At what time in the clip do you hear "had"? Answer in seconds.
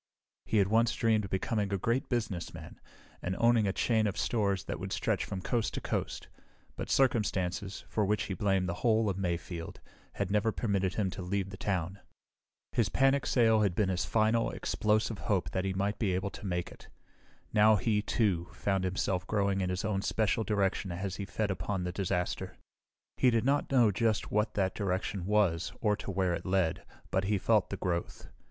0.57-0.67, 10.13-10.31, 13.61-13.75